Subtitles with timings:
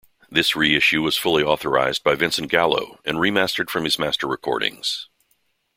[0.31, 5.07] This reissue was fully authorized by Vincent Gallo and remastered from his master recordings.